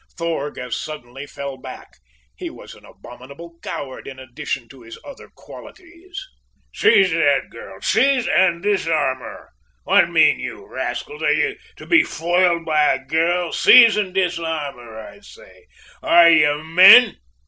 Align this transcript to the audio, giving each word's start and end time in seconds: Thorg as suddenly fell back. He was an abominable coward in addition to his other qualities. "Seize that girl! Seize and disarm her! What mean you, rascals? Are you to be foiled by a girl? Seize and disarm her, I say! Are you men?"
Thorg 0.17 0.57
as 0.57 0.75
suddenly 0.75 1.27
fell 1.27 1.57
back. 1.57 1.97
He 2.35 2.49
was 2.49 2.73
an 2.73 2.83
abominable 2.85 3.59
coward 3.61 4.07
in 4.07 4.17
addition 4.17 4.67
to 4.69 4.81
his 4.81 4.97
other 5.05 5.29
qualities. 5.29 6.19
"Seize 6.73 7.11
that 7.11 7.51
girl! 7.51 7.79
Seize 7.81 8.27
and 8.27 8.63
disarm 8.63 9.19
her! 9.19 9.49
What 9.83 10.09
mean 10.09 10.39
you, 10.39 10.65
rascals? 10.65 11.21
Are 11.21 11.31
you 11.31 11.55
to 11.75 11.85
be 11.85 12.01
foiled 12.03 12.65
by 12.65 12.93
a 12.95 13.05
girl? 13.05 13.53
Seize 13.53 13.95
and 13.95 14.11
disarm 14.11 14.77
her, 14.77 14.99
I 14.99 15.19
say! 15.19 15.67
Are 16.01 16.31
you 16.31 16.63
men?" 16.63 17.17